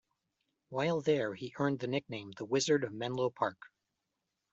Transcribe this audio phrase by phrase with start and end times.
[0.69, 3.59] While there he earned the nickname the Wizard of Menlo Park.